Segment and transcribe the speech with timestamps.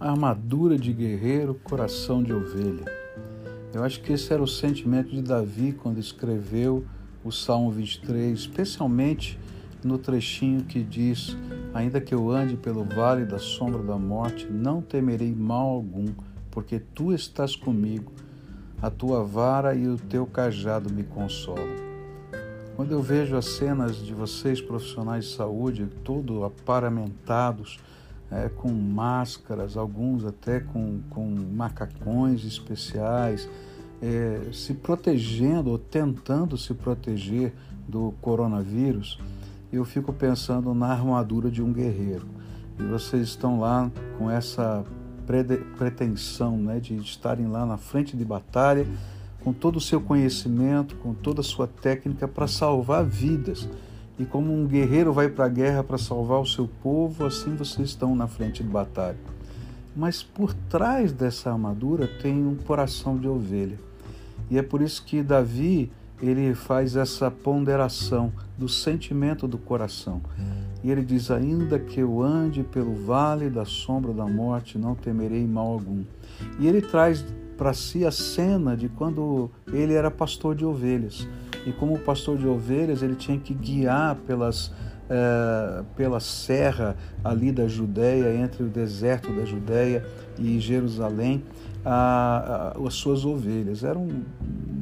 [0.00, 2.84] armadura de guerreiro, coração de ovelha.
[3.74, 6.86] Eu acho que esse era o sentimento de Davi quando escreveu
[7.24, 9.38] o Salmo 23, especialmente
[9.82, 11.36] no trechinho que diz:
[11.74, 16.06] Ainda que eu ande pelo vale da sombra da morte, não temerei mal algum,
[16.50, 18.12] porque tu estás comigo,
[18.80, 21.88] a tua vara e o teu cajado me consolam.
[22.76, 27.80] Quando eu vejo as cenas de vocês, profissionais de saúde, todos aparamentados,
[28.30, 33.48] é, com máscaras, alguns até com, com macacões especiais,
[34.02, 37.52] é, se protegendo ou tentando se proteger
[37.88, 39.18] do coronavírus,
[39.72, 42.26] eu fico pensando na armadura de um guerreiro.
[42.78, 44.84] E vocês estão lá com essa
[45.76, 48.86] pretensão né, de estarem lá na frente de batalha,
[49.42, 53.68] com todo o seu conhecimento, com toda a sua técnica para salvar vidas.
[54.18, 57.90] E como um guerreiro vai para a guerra para salvar o seu povo, assim vocês
[57.90, 59.18] estão na frente de batalha.
[59.94, 63.78] Mas por trás dessa armadura tem um coração de ovelha.
[64.50, 70.20] E é por isso que Davi ele faz essa ponderação do sentimento do coração.
[70.82, 75.46] E ele diz: Ainda que eu ande pelo vale da sombra da morte, não temerei
[75.46, 76.02] mal algum.
[76.58, 77.24] E ele traz
[77.56, 81.26] para si a cena de quando ele era pastor de ovelhas.
[81.68, 84.72] E como pastor de ovelhas, ele tinha que guiar pelas,
[85.10, 90.02] é, pela serra ali da Judéia, entre o deserto da Judéia
[90.38, 91.44] e Jerusalém,
[91.84, 93.84] a, a, as suas ovelhas.
[93.84, 94.08] Eram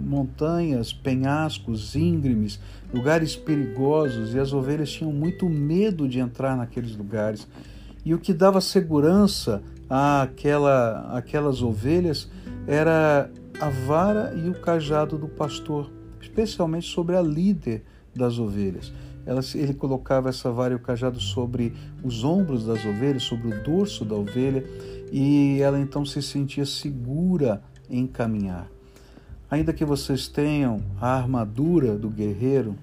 [0.06, 2.60] montanhas, penhascos, íngremes,
[2.94, 7.48] lugares perigosos, e as ovelhas tinham muito medo de entrar naqueles lugares.
[8.04, 12.30] E o que dava segurança àquela, àquelas ovelhas
[12.68, 13.28] era
[13.60, 18.92] a vara e o cajado do pastor, especialmente sobre a líder das ovelhas.
[19.24, 23.62] Ela, ele colocava essa vara e o cajado sobre os ombros das ovelhas, sobre o
[23.62, 24.64] dorso da ovelha,
[25.12, 27.60] e ela então se sentia segura
[27.90, 28.68] em caminhar.
[29.50, 32.76] Ainda que vocês tenham a armadura do guerreiro,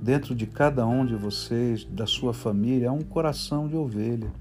[0.00, 4.32] dentro de cada um de vocês, da sua família, há um coração de ovelha.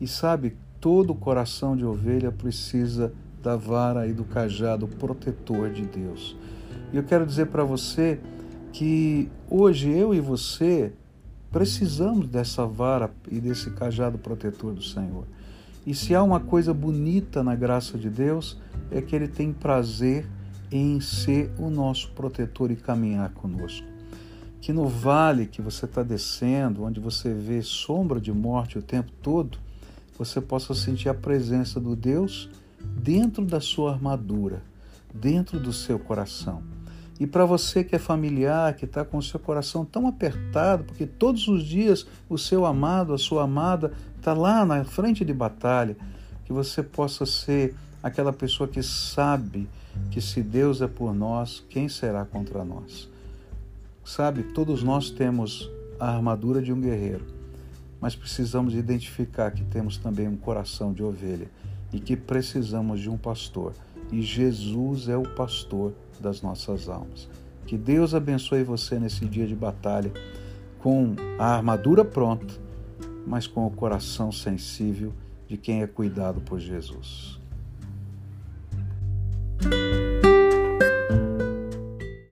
[0.00, 6.36] E sabe, todo coração de ovelha precisa da vara e do cajado protetor de Deus.
[6.92, 8.20] E eu quero dizer para você
[8.72, 10.92] que hoje eu e você
[11.50, 15.24] precisamos dessa vara e desse cajado protetor do Senhor.
[15.86, 18.58] E se há uma coisa bonita na graça de Deus,
[18.90, 20.26] é que Ele tem prazer
[20.70, 23.86] em ser o nosso protetor e caminhar conosco.
[24.60, 29.10] Que no vale que você está descendo, onde você vê sombra de morte o tempo
[29.20, 29.58] todo,
[30.16, 32.48] você possa sentir a presença do Deus
[32.80, 34.62] dentro da sua armadura,
[35.12, 36.62] dentro do seu coração.
[37.22, 41.06] E para você que é familiar, que está com o seu coração tão apertado, porque
[41.06, 45.96] todos os dias o seu amado, a sua amada está lá na frente de batalha,
[46.44, 49.68] que você possa ser aquela pessoa que sabe
[50.10, 53.08] que se Deus é por nós, quem será contra nós?
[54.04, 57.24] Sabe, todos nós temos a armadura de um guerreiro,
[58.00, 61.48] mas precisamos identificar que temos também um coração de ovelha
[61.92, 63.74] e que precisamos de um pastor
[64.12, 67.28] e Jesus é o pastor das nossas almas.
[67.66, 70.12] Que Deus abençoe você nesse dia de batalha,
[70.78, 72.54] com a armadura pronta,
[73.26, 75.12] mas com o coração sensível
[75.48, 77.40] de quem é cuidado por Jesus.